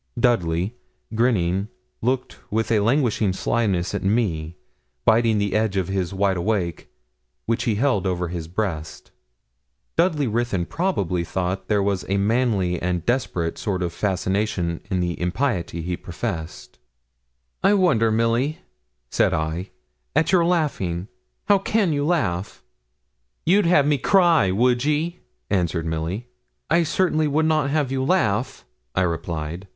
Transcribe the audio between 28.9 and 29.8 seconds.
I replied.